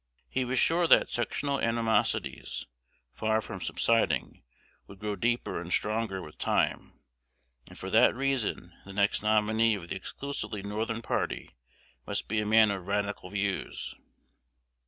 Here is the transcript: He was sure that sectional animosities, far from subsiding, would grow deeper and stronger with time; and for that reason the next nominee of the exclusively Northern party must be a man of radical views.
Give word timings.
He 0.29 0.45
was 0.45 0.57
sure 0.57 0.87
that 0.87 1.11
sectional 1.11 1.59
animosities, 1.59 2.65
far 3.13 3.39
from 3.39 3.61
subsiding, 3.61 4.41
would 4.87 4.97
grow 4.97 5.15
deeper 5.15 5.61
and 5.61 5.71
stronger 5.71 6.23
with 6.23 6.39
time; 6.39 6.93
and 7.67 7.77
for 7.77 7.91
that 7.91 8.15
reason 8.15 8.73
the 8.83 8.93
next 8.93 9.21
nominee 9.21 9.75
of 9.75 9.89
the 9.89 9.95
exclusively 9.95 10.63
Northern 10.63 11.03
party 11.03 11.51
must 12.07 12.27
be 12.27 12.39
a 12.39 12.47
man 12.47 12.71
of 12.71 12.87
radical 12.87 13.29
views. 13.29 13.93